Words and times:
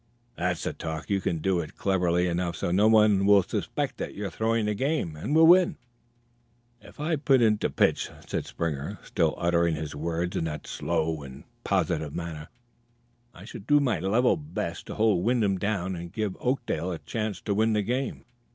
"That's 0.35 0.63
the 0.63 0.73
talk! 0.73 1.11
You 1.11 1.21
can 1.21 1.37
do 1.37 1.59
it 1.59 1.77
cleverly 1.77 2.25
enough 2.25 2.55
so 2.55 2.71
no 2.71 2.87
one 2.87 3.23
will 3.27 3.43
suspect 3.43 3.97
that 3.99 4.15
you're 4.15 4.31
throwing 4.31 4.65
the 4.65 4.73
game, 4.73 5.15
and 5.15 5.35
we'll 5.35 5.45
win" 5.45 5.77
"If 6.81 6.99
I'm 6.99 7.19
put 7.19 7.39
in 7.39 7.59
to 7.59 7.69
pitch," 7.69 8.09
said 8.25 8.47
Springer, 8.47 8.97
still 9.03 9.35
uttering 9.37 9.75
his 9.75 9.93
words 9.95 10.35
in 10.35 10.45
that 10.45 10.65
slow 10.65 11.21
and 11.21 11.43
positive 11.63 12.15
manner, 12.15 12.47
"I 13.35 13.45
shall 13.45 13.61
do 13.61 13.79
my 13.79 13.99
level 13.99 14.35
best 14.37 14.87
to 14.87 14.95
hold 14.95 15.23
Wyndham 15.23 15.59
down 15.59 15.95
and 15.95 16.11
give 16.11 16.35
Oakdale 16.39 16.91
a 16.91 16.97
chance 16.97 17.39
to 17.41 17.53
win 17.53 17.73
the 17.73 17.83
game." 17.83 18.25